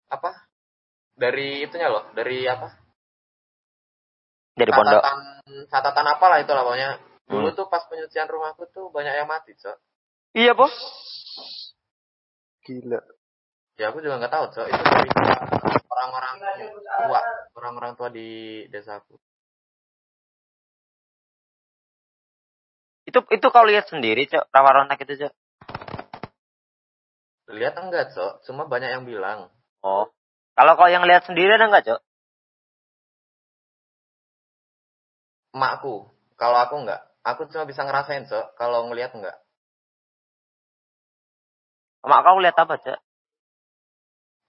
apa, 0.07 0.31
dari 1.13 1.63
itunya 1.63 1.91
loh, 1.91 2.07
dari 2.15 2.47
apa, 2.47 2.71
Dari 4.55 4.71
pondok. 4.71 5.03
catatan 5.03 5.19
catatan 5.67 6.05
apalah 6.15 6.39
itu 6.39 6.47
lah 6.55 6.63
pokoknya 6.63 6.89
dulu 7.27 7.47
Hmm. 7.51 7.57
tuh 7.59 7.67
pas 7.67 7.83
penyucian 7.91 8.23
rumahku 8.23 8.63
tuh 8.71 8.87
banyak 8.87 9.11
yang 9.11 9.27
mati 9.27 9.51
cok 9.51 9.75
Iya, 10.31 10.55
Bos. 10.55 10.71
Gila. 12.63 13.03
ya 13.75 13.91
aku 13.91 13.99
juga 13.99 14.15
nggak 14.15 14.31
tahu 14.31 14.45
cok 14.55 14.65
itu 14.71 14.83
dari 14.87 15.09
orang-orang 15.95 16.35
tua 16.83 17.21
orang-orang 17.55 17.91
tua 17.95 18.09
di 18.11 18.27
desaku. 18.67 19.15
Itu 23.07 23.23
itu 23.31 23.47
kau 23.53 23.63
lihat 23.63 23.87
sendiri, 23.87 24.27
Cok, 24.27 24.49
rawa 24.49 24.81
rontek 24.81 25.05
itu, 25.07 25.23
Cok. 25.23 25.33
lihat 27.55 27.77
enggak 27.77 28.11
cok? 28.11 28.43
Cuma 28.43 28.65
banyak 28.67 28.89
yang 28.91 29.05
bilang. 29.05 29.47
Oh. 29.85 30.09
Kalau 30.57 30.73
kau 30.75 30.89
yang 30.89 31.05
lihat 31.05 31.23
sendiri 31.29 31.55
ada 31.55 31.69
nggak, 31.69 31.85
Cok? 31.87 32.01
emakku. 35.55 36.11
Kalau 36.35 36.57
aku 36.59 36.83
enggak. 36.83 37.01
Aku 37.23 37.47
cuma 37.47 37.63
bisa 37.63 37.87
ngerasain 37.87 38.27
cok. 38.27 38.59
Kalau 38.59 38.91
ngelihat 38.91 39.15
enggak. 39.15 39.39
Mak 42.03 42.21
kau 42.27 42.43
lihat 42.43 42.59
apa, 42.59 42.75
Cok? 42.75 42.99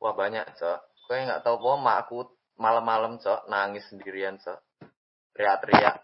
wah 0.01 0.15
banyak 0.15 0.45
cok 0.61 0.81
gue 1.07 1.17
nggak 1.23 1.43
tahu 1.47 1.55
kok 1.63 1.79
emakku 1.79 2.19
malam-malam 2.59 3.23
cok 3.23 3.47
nangis 3.47 3.87
sendirian 3.87 4.37
cok 4.43 4.59
teriak-teriak 5.39 6.03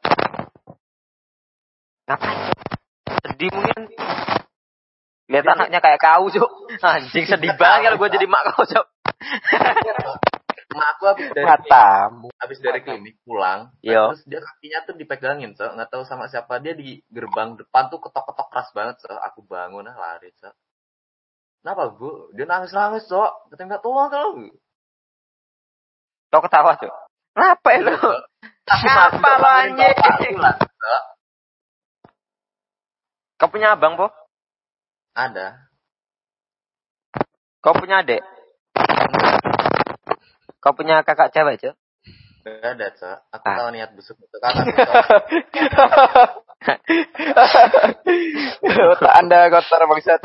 Ngapain? 2.03 2.51
Sedih 3.23 3.51
mungkin. 3.55 3.83
Lihat 5.31 5.47
anaknya 5.49 5.79
kayak 5.79 6.03
kau, 6.03 6.27
Cok. 6.29 6.51
Anjing 6.83 7.25
sedih 7.31 7.55
banget 7.55 7.95
kalau 7.95 7.99
gue 8.03 8.11
jadi 8.11 8.27
mak 8.27 8.43
kau, 8.53 8.67
Cok. 8.67 8.87
emakku 10.73 11.05
habis 11.05 11.29
dari 11.37 11.47
Matamu. 11.47 12.29
habis 12.41 12.59
dari 12.65 12.81
klinik 12.81 13.21
pulang 13.23 13.69
Yo. 13.85 14.17
terus 14.17 14.25
dia 14.25 14.41
kakinya 14.41 14.79
tuh 14.89 14.95
dipegangin 14.97 15.53
cok 15.53 15.69
nggak 15.77 15.91
tahu 15.93 16.03
sama 16.09 16.33
siapa 16.33 16.59
dia 16.65 16.73
di 16.73 17.05
gerbang 17.13 17.61
depan 17.61 17.93
tuh 17.93 18.01
ketok-ketok 18.01 18.49
keras 18.49 18.69
banget 18.73 18.97
cok 19.05 19.21
aku 19.21 19.41
bangun 19.45 19.85
ah 19.93 19.97
lari 19.97 20.33
cok 20.41 20.55
kenapa 21.61 21.93
bu 21.93 22.33
dia 22.33 22.49
nangis 22.49 22.73
nangis 22.73 23.05
cok 23.05 23.53
kita 23.53 23.63
nggak 23.69 23.83
tolong 23.85 24.09
tolong 24.09 24.49
Kau 26.33 26.41
ketawa, 26.41 26.73
Cok. 26.81 26.89
Kenapa 27.37 27.69
itu? 27.77 27.93
Kenapa 28.65 29.31
lo 29.37 29.49
anjing? 29.53 30.41
Kau 33.37 33.53
punya 33.53 33.77
abang, 33.77 34.01
Po? 34.01 34.09
ada 35.13 35.69
Kau 37.61 37.77
punya 37.77 38.01
adik? 38.01 38.25
Kau 40.57 40.73
punya 40.73 41.05
kakak 41.05 41.37
cewek, 41.37 41.61
Cok? 41.61 41.77
nggak 42.43 42.75
ada 42.75 42.91
cok 42.99 43.19
aku 43.39 43.47
Ah. 43.47 43.55
tahu 43.55 43.71
niat 43.71 43.95
busuk 43.95 44.19
itu 44.19 44.35
kakak 44.43 44.67
Otak 48.91 49.15
anda 49.15 49.47
kotor 49.47 49.87
bangsat. 49.87 50.19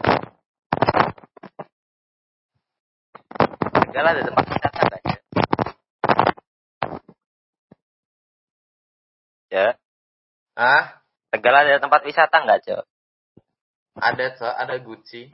Lah, 3.93 4.13
ada 4.13 4.21
tempat 4.25 4.45
wisata 4.49 4.81
nggak, 4.81 5.01
Cok? 5.05 5.17
Ya, 9.47 9.79
ah 10.59 10.99
Tegal 11.31 11.55
ada 11.55 11.79
tempat 11.79 12.03
wisata 12.03 12.43
nggak, 12.43 12.59
Cok? 12.67 12.83
ada 13.97 14.25
cok 14.37 14.53
ada 14.53 14.75
Gucci 14.77 15.31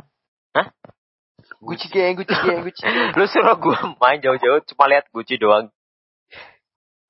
Gucci 1.60 1.88
geng, 1.92 2.16
Gucci 2.16 2.32
geng, 2.32 2.64
Gucci. 2.64 2.88
Lu 3.20 3.26
suruh 3.28 3.60
gue 3.60 3.76
main 4.00 4.24
jauh-jauh 4.24 4.64
cuma 4.72 4.88
lihat 4.88 5.12
Gucci 5.12 5.36
doang. 5.36 5.68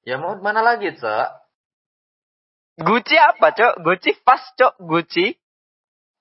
ya 0.03 0.17
mau 0.17 0.33
mana 0.41 0.65
lagi 0.65 0.89
cok 0.97 1.43
Gucci 2.73 3.13
apa, 3.21 3.53
Cok? 3.53 3.85
Gucci 3.85 4.17
pas, 4.25 4.41
Cok. 4.57 4.81
Gucci. 4.81 5.37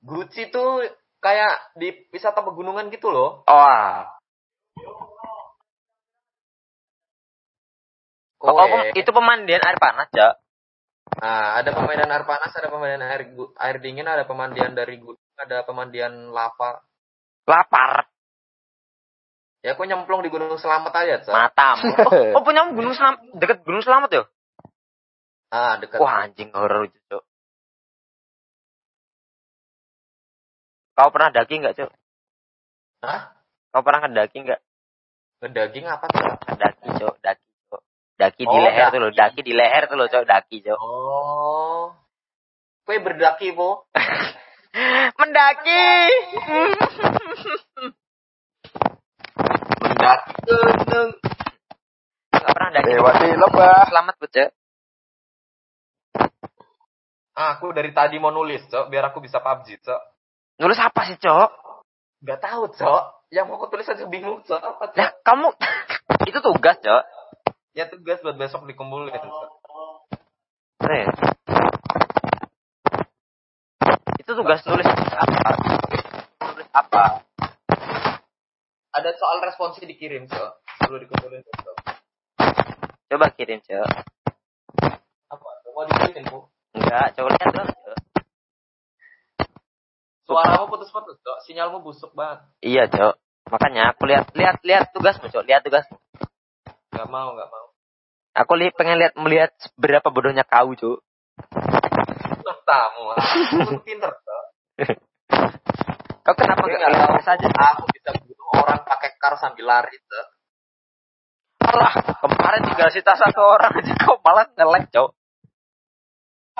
Gucci 0.04 0.52
tuh 0.52 0.84
kayak 1.24 1.72
di 1.80 1.88
wisata 2.12 2.44
pegunungan 2.44 2.92
gitu 2.92 3.08
loh. 3.08 3.40
Oh, 3.48 3.96
Kowe. 8.36 8.52
pem- 8.68 9.00
itu 9.00 9.10
pemandian 9.16 9.64
air 9.64 9.80
panas, 9.80 10.12
Cok. 10.12 10.34
Nah, 11.22 11.60
ada 11.60 11.70
pemandian 11.70 12.10
air 12.10 12.24
panas, 12.26 12.50
ada 12.54 12.68
pemandian 12.72 13.02
air 13.04 13.22
air 13.36 13.76
dingin, 13.78 14.08
ada 14.08 14.26
pemandian 14.26 14.74
dari 14.74 14.98
gunung, 14.98 15.22
ada 15.38 15.62
pemandian 15.62 16.34
lava. 16.34 16.82
Lapar. 17.46 18.12
Ya 19.62 19.78
aku 19.78 19.86
nyemplung 19.86 20.26
di 20.26 20.30
Gunung 20.30 20.58
Selamat 20.58 20.90
aja, 20.90 21.22
Cok. 21.22 21.34
Matamu. 21.34 21.82
Oh, 22.10 22.38
oh 22.38 22.42
punyamu 22.42 22.74
Gunung 22.74 22.98
Selamat, 22.98 23.22
deket 23.38 23.62
Gunung 23.62 23.86
Selamat 23.86 24.10
ya? 24.10 24.24
Ah, 25.54 25.78
dekat. 25.78 26.02
Wah, 26.02 26.26
anjing 26.26 26.50
horor 26.50 26.90
itu, 26.90 26.98
Cok. 27.06 27.22
Kau 30.98 31.08
pernah 31.14 31.30
daki 31.30 31.54
nggak, 31.62 31.74
Cok? 31.78 31.90
Hah? 33.06 33.20
Kau 33.70 33.82
pernah 33.86 34.00
ngedaki 34.02 34.38
nggak? 34.42 34.60
Ngedaging 35.46 35.86
apa, 35.86 36.06
Cok? 36.10 36.58
Daki, 36.58 36.86
Cok. 36.98 37.14
Daki, 37.22 37.46
Daki 38.22 38.46
di 38.46 38.54
Oh, 38.54 38.62
leher 38.62 38.86
daki. 38.86 38.94
tuh 38.94 39.00
loh. 39.02 39.10
Daki 39.10 39.40
di 39.42 39.50
leher 39.50 39.82
tuh 39.90 39.98
loh, 39.98 40.06
Cok. 40.06 40.24
Daki, 40.30 40.62
Cok. 40.62 40.78
Oh. 40.78 41.90
Kue 42.86 43.02
berdaki, 43.02 43.50
Po. 43.50 43.90
Mendaki. 45.18 45.82
Mendaki 49.82 50.32
gunung. 50.46 51.10
Nggak 52.30 52.52
pernah 52.54 52.70
daki. 52.70 52.90
Lewati 52.94 53.26
lembah. 53.34 53.90
Selamat, 53.90 54.14
Bu, 54.14 54.26
Cok. 54.30 54.50
Ah, 57.32 57.56
aku 57.58 57.74
dari 57.74 57.90
tadi 57.90 58.22
mau 58.22 58.30
nulis, 58.30 58.62
Cok, 58.70 58.86
biar 58.86 59.10
aku 59.10 59.18
bisa 59.18 59.42
PUBG, 59.42 59.82
Cok. 59.82 60.00
Nulis 60.62 60.78
apa 60.78 61.10
sih, 61.10 61.18
Cok? 61.18 61.50
Gak 62.22 62.38
tahu, 62.38 62.70
Cok. 62.70 63.02
Yang 63.32 63.44
mau 63.50 63.56
aku 63.58 63.66
tulis 63.72 63.88
aja 63.88 64.04
bingung, 64.06 64.46
Cok. 64.46 64.62
Apa, 64.62 64.94
Cok? 64.94 64.98
Lah, 65.00 65.10
kamu 65.26 65.48
itu 66.30 66.38
tugas, 66.38 66.78
Cok. 66.78 67.02
Ya 67.72 67.88
tugas 67.88 68.20
buat 68.20 68.36
besok 68.36 68.68
dikumpulin, 68.68 69.16
Cok. 69.16 69.48
Eh. 70.92 71.08
Itu 74.20 74.36
tugas 74.36 74.60
nulis 74.68 74.84
apa? 74.84 75.56
Nulis 76.52 76.68
apa? 76.76 77.24
Ada 78.92 79.16
soal 79.16 79.40
responsi 79.40 79.88
dikirim, 79.88 80.28
Cok. 80.28 80.50
Perlu 80.84 81.00
dikumpulin, 81.00 81.40
Cok. 81.48 81.76
Coba 83.08 83.32
kirim, 83.32 83.64
Cok. 83.64 83.88
Apa? 85.32 85.48
Mau 85.72 85.88
dikirimin, 85.88 86.28
Bu? 86.28 86.44
Enggak, 86.76 87.16
coba 87.16 87.28
lihat 87.32 87.52
dong. 87.56 87.68
Suaramu 90.28 90.68
putus-putus, 90.68 91.16
Cok. 91.24 91.38
Sinyalmu 91.48 91.80
busuk 91.80 92.12
banget. 92.12 92.44
Iya, 92.60 92.84
Cok. 92.92 93.16
Makanya 93.48 93.96
aku 93.96 94.04
lihat 94.04 94.28
lihat 94.36 94.60
lihat 94.60 94.92
tugasmu, 94.92 95.32
Cok. 95.32 95.48
Lihat 95.48 95.64
tugas. 95.64 95.88
Gak 96.92 97.08
mau, 97.08 97.32
gak 97.32 97.48
mau. 97.48 97.61
Aku 98.32 98.56
li 98.56 98.72
pengen 98.72 98.96
lihat 98.96 99.12
melihat 99.20 99.52
seberapa 99.60 100.08
bodohnya 100.08 100.48
kau. 100.48 100.72
Nah, 100.72 102.56
tamu. 102.64 103.12
Aku 103.12 103.76
pinter. 103.84 104.08
Kau 106.22 106.38
kenapa 106.38 106.70
enggak 106.70 106.86
nggak 106.86 107.02
tahu 107.02 107.18
saja? 107.26 107.50
Aku 107.50 107.82
bisa 107.90 108.14
bunuh 108.14 108.46
orang 108.54 108.78
pakai 108.86 109.10
kar 109.18 109.34
sambil 109.42 109.66
lari, 109.66 109.98
Cok. 110.06 110.26
Alah, 111.66 111.98
kemarin 112.22 112.62
tinggal 112.62 112.94
sita 112.94 113.18
satu 113.18 113.42
orang 113.42 113.74
aja 113.74 113.90
kau 113.98 114.22
malah 114.22 114.46
nge-lag, 114.54 114.86
Cok. 114.86 115.10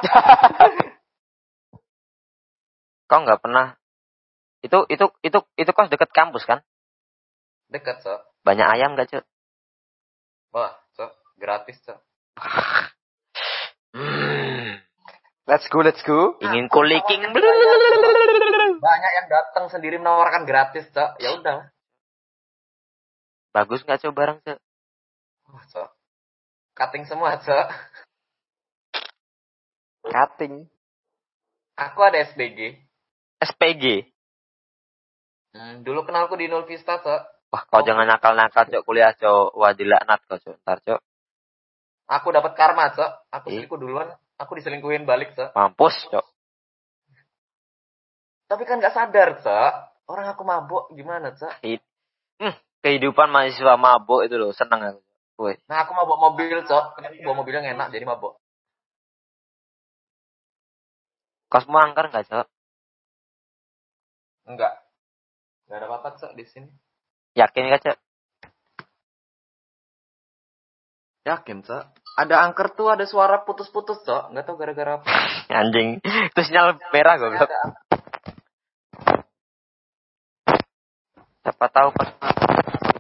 kau 3.06 3.22
nggak 3.22 3.38
pernah 3.38 3.78
itu 4.66 4.82
itu 4.90 5.06
itu 5.22 5.38
itu 5.58 5.70
kos 5.70 5.90
deket 5.94 6.10
kampus 6.10 6.42
kan? 6.42 6.58
Dekat, 7.70 8.02
Cok. 8.02 8.18
Banyak 8.42 8.66
ayam 8.66 8.98
gak, 8.98 9.14
Cok? 9.14 9.22
Wah. 10.58 10.81
Gratis, 11.42 11.74
Cok. 11.82 11.98
Hmm. 13.98 14.78
Let's 15.42 15.66
go, 15.66 15.82
let's 15.82 15.98
go. 16.06 16.38
Ingin 16.38 16.70
kuliking. 16.70 17.26
Banyak 18.78 19.12
yang 19.18 19.26
datang 19.26 19.66
sendiri 19.74 19.98
menawarkan 19.98 20.46
gratis, 20.46 20.86
Cok. 20.94 21.18
Ya 21.18 21.34
udah. 21.34 21.66
Bagus 23.50 23.82
nggak 23.82 24.06
Cok 24.06 24.14
barang, 24.14 24.38
Cok? 24.46 24.58
Wah, 25.50 25.64
Cok. 25.66 25.90
Cutting 26.78 27.10
semua, 27.10 27.34
Cok. 27.42 27.66
Cutting. 30.14 30.70
Aku 31.74 31.98
ada 32.06 32.22
SBG. 32.22 32.78
SPG. 33.42 34.06
Hmm, 35.58 35.82
dulu 35.82 36.06
kenalku 36.06 36.38
di 36.38 36.46
Nul 36.46 36.70
Vista, 36.70 37.02
Cok. 37.02 37.50
Wah, 37.50 37.62
kau 37.66 37.82
jangan 37.82 38.06
nakal-nakal, 38.06 38.70
Cok. 38.70 38.86
Kuliah, 38.86 39.10
Cok. 39.10 39.58
Wah, 39.58 39.74
dilaknat 39.74 40.22
kau, 40.30 40.38
Cok. 40.38 40.62
Ntar, 40.62 40.78
Cok. 40.86 41.02
Aku 42.10 42.28
dapat 42.34 42.52
karma, 42.58 42.90
Cok. 42.92 43.10
Aku 43.30 43.46
Ih. 43.50 43.62
selingkuh 43.62 43.78
duluan, 43.78 44.10
aku 44.40 44.58
diselingkuhin 44.58 45.06
balik, 45.06 45.32
Cok. 45.38 45.54
Mampus, 45.54 45.94
Cok. 46.10 46.26
Tapi 48.50 48.62
kan 48.68 48.82
gak 48.82 48.94
sadar, 48.94 49.38
Cok. 49.40 49.72
Orang 50.10 50.26
aku 50.28 50.42
mabuk, 50.42 50.84
gimana, 50.92 51.32
Cok? 51.32 51.62
Kehidupan 52.82 53.30
mahasiswa 53.30 53.78
mabuk 53.78 54.26
itu 54.26 54.34
loh. 54.34 54.50
Seneng 54.50 54.82
aku. 54.82 55.00
Woi. 55.38 55.54
Nah, 55.70 55.86
aku 55.86 55.94
mabuk 55.94 56.18
mobil, 56.18 56.66
Cok. 56.66 56.98
Aku 56.98 57.22
bawa 57.22 57.36
mobil 57.40 57.54
yang 57.54 57.78
enak, 57.78 57.94
jadi 57.94 58.04
mabuk. 58.04 58.36
Kosmu 61.48 61.78
angker 61.78 62.10
nggak, 62.10 62.26
Cok? 62.28 62.46
Enggak. 64.50 64.74
Gak 65.70 65.78
ada 65.78 65.86
apa-apa, 65.86 66.18
Cok, 66.18 66.32
di 66.34 66.44
sini. 66.44 66.68
Yakin 67.38 67.70
nggak, 67.70 67.82
Cok? 67.86 67.98
Yakin, 71.22 71.62
Cok. 71.62 71.84
Ada 72.18 72.44
angker 72.44 72.74
tuh, 72.74 72.90
ada 72.90 73.06
suara 73.06 73.46
putus-putus, 73.46 74.02
Cok. 74.02 74.34
Gak 74.34 74.42
tau 74.42 74.58
gara-gara 74.58 74.98
apa. 74.98 75.06
Anjing. 75.62 76.02
Itu 76.02 76.40
sinyal 76.42 76.82
merah, 76.90 77.14
goblok. 77.14 77.46
Ada. 77.46 77.60
Siapa 81.42 81.66
tahu 81.74 81.88
pas 81.94 82.10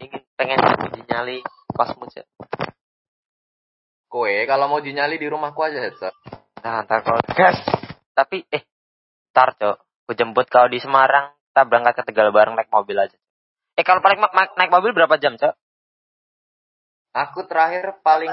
ingin 0.02 0.22
pengen 0.38 0.58
uji 0.62 1.02
nyali 1.10 1.38
kosmu, 1.74 2.06
Cok. 2.06 2.26
Kue, 4.06 4.46
kalau 4.46 4.70
mau 4.70 4.78
dinyali 4.78 5.18
di 5.18 5.26
rumahku 5.26 5.58
aja, 5.66 5.82
Cok. 5.90 6.14
Nah, 6.62 6.86
ntar 6.86 7.02
kalau 7.02 7.18
gas. 7.34 7.58
Tapi, 8.14 8.46
eh, 8.54 8.62
ntar, 9.34 9.58
Cok. 9.58 9.76
Aku 10.06 10.12
jemput 10.14 10.46
kau 10.46 10.70
di 10.70 10.78
Semarang. 10.78 11.34
Kita 11.50 11.66
berangkat 11.66 12.00
ke 12.00 12.02
Tegal 12.14 12.30
bareng 12.30 12.54
naik 12.54 12.70
mobil 12.70 12.96
aja. 13.02 13.18
Eh, 13.74 13.82
kalau 13.82 13.98
paling 13.98 14.22
naik 14.54 14.70
mobil 14.70 14.94
berapa 14.94 15.18
jam, 15.18 15.34
Cok? 15.34 15.61
Aku 17.12 17.44
terakhir 17.44 18.00
paling 18.00 18.32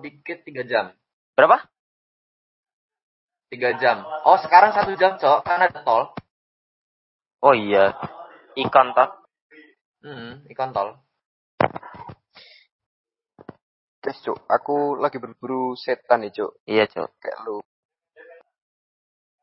dikit 0.00 0.40
3 0.40 0.64
jam. 0.64 0.96
Berapa? 1.36 1.68
3 3.52 3.76
jam. 3.76 4.00
Oh, 4.24 4.40
sekarang 4.40 4.72
satu 4.72 4.96
jam, 4.96 5.20
Cok. 5.20 5.44
Karena 5.44 5.68
ada 5.68 5.84
tol. 5.84 6.16
Oh 7.44 7.52
iya. 7.52 7.92
Ikon 8.56 8.96
toh. 8.96 9.10
Hmm, 10.00 10.48
ikon 10.48 10.72
tol. 10.72 10.96
Guys, 14.00 14.20
Cuk. 14.24 14.36
Aku 14.48 14.96
lagi 14.96 15.20
berburu 15.20 15.76
setan 15.76 16.24
nih, 16.24 16.32
Cuk. 16.32 16.60
Iya, 16.64 16.88
Cok. 16.88 17.08
Kayak 17.20 17.38
lu. 17.44 17.60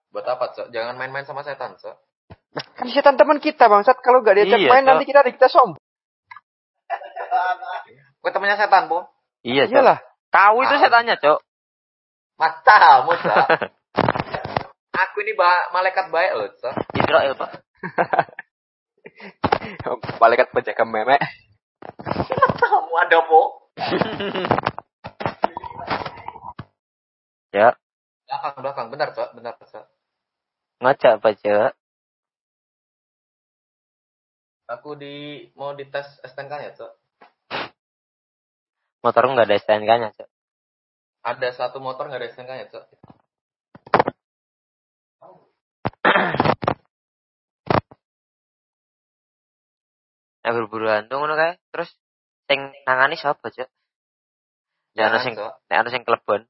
Buat 0.10 0.26
apa, 0.34 0.50
Cok? 0.54 0.74
Jangan 0.74 0.98
main-main 0.98 1.26
sama 1.30 1.46
setan, 1.46 1.78
Cok. 1.78 1.98
Kan 2.74 2.90
setan 2.90 3.22
teman 3.22 3.38
kita, 3.38 3.70
Bangsat. 3.70 4.02
Kalau 4.02 4.26
gak 4.26 4.34
diajak 4.38 4.58
Iya, 4.62 4.70
main, 4.70 4.82
Cuk. 4.82 4.90
nanti 4.90 5.06
kita 5.06 5.22
kita 5.30 5.46
sombong. 5.46 5.78
Kue 8.22 8.30
temennya 8.30 8.62
setan, 8.62 8.86
Po. 8.86 9.10
Iya, 9.42 9.66
Cok. 9.66 9.74
Iyalah. 9.74 9.98
Kau 10.30 10.62
itu 10.62 10.76
setannya, 10.78 11.18
Cok. 11.18 11.40
Matamu, 12.38 13.18
Cok. 13.18 13.48
Aku 15.02 15.26
ini 15.26 15.34
ba 15.34 15.74
malaikat 15.74 16.14
baik 16.14 16.32
loh, 16.38 16.54
Cok. 16.62 16.74
Israel, 17.02 17.34
Pak. 17.34 17.50
Malaikat 20.22 20.54
penjaga 20.54 20.86
meme. 20.86 21.18
Kamu 22.62 22.94
ada, 23.02 23.20
Po. 23.26 23.42
Ya. 27.52 27.76
Belakang, 28.32 28.64
belakang. 28.64 28.88
Bentar, 28.96 29.10
Cok. 29.12 29.36
Bentar, 29.36 29.60
Cok. 29.60 29.86
Ngocak 30.80 31.20
apa, 31.20 31.30
Cok? 31.36 31.72
Aku 34.72 34.96
di 34.96 35.52
mau 35.60 35.76
dites 35.76 36.24
STNK 36.24 36.54
ya, 36.64 36.72
Cok. 36.72 37.01
Motorku 39.02 39.34
nggak 39.34 39.50
ada 39.50 39.58
STNK-nya, 39.58 40.10
Cok. 40.14 40.30
Ada 41.26 41.50
satu 41.58 41.82
motor 41.82 42.06
nggak 42.06 42.22
ada 42.22 42.30
STNK 42.30 42.52
ya, 42.54 42.68
Cok. 42.70 42.86
Nah, 50.42 50.52
buru-buruan 50.58 51.06
tuh 51.10 51.18
ngono 51.18 51.34
kae. 51.38 51.58
Terus 51.74 51.90
sing 52.46 52.60
nangani 52.86 53.18
sapa, 53.18 53.50
Cok? 53.50 53.70
Ya 54.94 55.08
ana 55.08 55.24
sing 55.24 55.34
nek 55.34 55.78
ana 55.82 55.90
sing 55.90 56.04
klebon. 56.06 56.46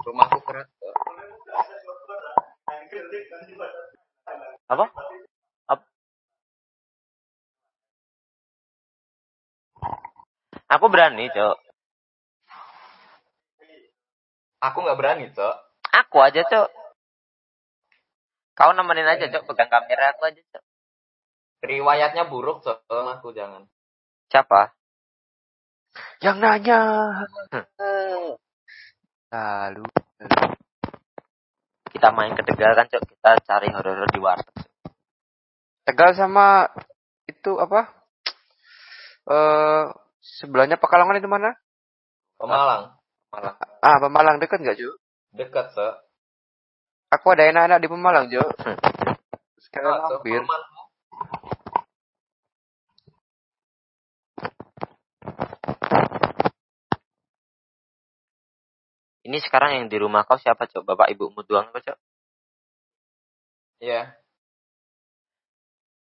Rumahku 0.00 0.38
keras. 0.46 0.68
Apa? 4.70 4.86
Aku 10.66 10.90
berani, 10.90 11.30
Cok. 11.30 11.56
Aku 14.58 14.78
nggak 14.82 14.98
berani, 14.98 15.30
Cok. 15.30 15.56
Aku 15.94 16.18
aja, 16.18 16.42
Cok. 16.42 16.68
Kau 18.58 18.74
nemenin 18.74 19.06
aja, 19.06 19.30
Cok. 19.30 19.46
Pegang 19.46 19.70
kamera 19.70 20.10
aku 20.10 20.26
aja, 20.26 20.42
Cok. 20.42 20.64
Riwayatnya 21.62 22.26
buruk, 22.26 22.66
Cok. 22.66 22.82
Aku 22.90 23.30
jangan. 23.30 23.70
Siapa? 24.26 24.74
Yang 26.18 26.36
nanya. 26.42 26.80
Hmm. 27.78 28.34
Lalu. 29.30 29.86
Kita 31.94 32.10
main 32.10 32.34
ke 32.34 32.42
Tegal 32.42 32.74
kan, 32.74 32.90
Cok. 32.90 33.06
Kita 33.06 33.30
cari 33.46 33.70
horor 33.70 34.02
di 34.10 34.18
warteg. 34.18 34.66
Tegal 35.86 36.10
sama 36.18 36.66
itu 37.30 37.54
apa? 37.62 37.86
Eh 39.30 40.05
sebelahnya 40.26 40.76
Pekalongan 40.76 41.22
itu 41.22 41.30
mana? 41.30 41.54
Pemalang. 42.36 42.98
Malah. 43.30 43.54
Ah, 43.80 43.96
Pemalang 44.02 44.42
dekat 44.42 44.58
nggak, 44.60 44.76
Jo? 44.76 44.90
Dekat, 45.32 45.70
Cok. 45.72 45.94
Aku 47.14 47.26
ada 47.32 47.46
enak-enak 47.46 47.78
di 47.78 47.88
Pemalang, 47.88 48.26
Jo. 48.26 48.42
Sekarang 49.62 49.94
Ah, 49.94 50.00
hampir. 50.10 50.42
Perumahan. 50.42 50.62
Ini 59.26 59.38
sekarang 59.42 59.70
yang 59.82 59.86
di 59.90 59.98
rumah 59.98 60.22
kau 60.22 60.38
siapa, 60.38 60.70
Cok? 60.70 60.86
Bapak 60.86 61.10
ibumu 61.10 61.42
doang 61.42 61.66
apa, 61.74 61.82
Cok? 61.82 61.98
Iya. 63.82 64.14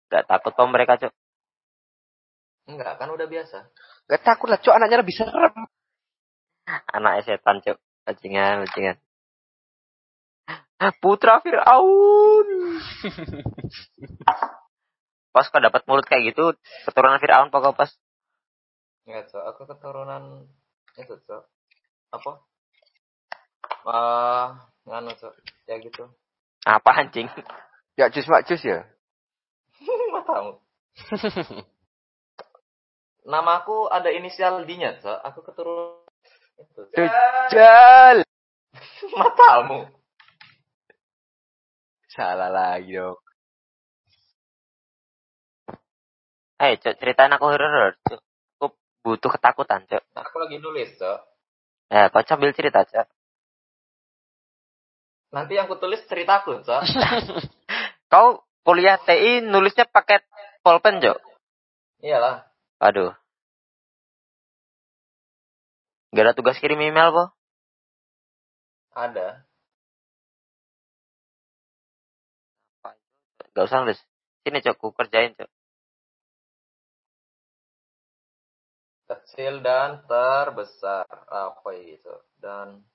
Gak 0.08 0.24
takut 0.30 0.56
kau 0.56 0.68
mereka, 0.72 0.96
Cok? 0.96 1.12
Enggak, 2.70 3.02
kan 3.02 3.10
udah 3.10 3.26
biasa. 3.26 3.66
Gak 4.06 4.22
takut 4.22 4.46
lah, 4.46 4.62
Cok. 4.62 4.78
Anaknya 4.78 5.02
lebih 5.02 5.18
serem. 5.18 5.56
Anak 6.94 7.26
setan, 7.26 7.66
Cok. 7.66 7.82
Bajingan, 8.06 8.70
bajingan. 8.70 8.98
Putra 11.02 11.42
Fir'aun. 11.42 12.48
pas 15.34 15.46
kau 15.46 15.62
dapat 15.62 15.86
mulut 15.86 16.06
kayak 16.06 16.34
gitu, 16.34 16.54
keturunan 16.86 17.18
Fir'aun 17.18 17.50
pokok 17.50 17.74
pas. 17.74 17.90
Enggak, 19.10 19.34
Cok. 19.34 19.44
Aku 19.50 19.62
keturunan 19.66 20.46
itu, 20.94 21.18
Cok. 21.26 21.44
Apa? 22.14 22.32
Ah, 23.90 24.70
nganu, 24.86 25.18
Cok. 25.18 25.34
Ya 25.66 25.82
gitu. 25.82 26.06
Apa 26.70 27.02
anjing? 27.02 27.26
Ya, 27.98 28.14
jus 28.14 28.30
mak 28.30 28.46
jus 28.46 28.62
ya. 28.62 28.86
Matamu. 30.14 30.62
Nama 33.28 33.52
aku 33.64 33.92
ada 33.92 34.08
inisial 34.14 34.64
D-nya, 34.64 35.00
Cok. 35.04 35.20
Aku 35.28 35.40
keturunan. 35.44 36.00
Dajjal. 36.96 38.24
Matamu. 39.20 39.88
Salah 42.10 42.52
lagi 42.52 42.96
dong. 42.96 43.20
Eh, 46.60 46.76
Cok, 46.76 46.96
ceritain 47.00 47.32
aku 47.32 47.46
horor, 47.48 47.96
Cok. 48.04 48.22
Aku 48.60 48.68
butuh 49.04 49.32
ketakutan, 49.32 49.88
Cok. 49.88 50.04
Aku 50.16 50.36
lagi 50.40 50.60
nulis, 50.60 50.92
Cok. 51.00 51.20
Ya, 51.88 52.12
kau 52.12 52.24
sambil 52.28 52.52
cerita, 52.52 52.84
Cok. 52.84 53.08
Nanti 55.32 55.54
yang 55.56 55.70
kutulis 55.70 56.04
ceritaku, 56.10 56.66
Cok. 56.66 56.82
Kau 58.12 58.42
kuliah 58.66 58.98
TI 58.98 59.46
nulisnya 59.46 59.86
pakai 59.86 60.26
pulpen, 60.66 60.98
Cok? 60.98 61.18
Iyalah. 62.02 62.49
Aduh. 62.80 63.12
Gak 66.16 66.24
ada 66.26 66.34
tugas 66.34 66.58
kirim 66.58 66.80
email 66.80 67.12
kok? 67.12 67.30
Ada. 68.96 69.46
Gak 73.54 73.66
usah 73.68 73.84
nulis. 73.84 74.00
Sini, 74.48 74.64
Cok, 74.64 74.76
ku 74.80 74.88
kerjain, 74.96 75.36
Cok. 75.36 75.50
Kecil 79.10 79.60
dan 79.60 80.06
terbesar. 80.08 81.06
Apa 81.28 81.70
itu? 81.76 82.16
Dan 82.40 82.86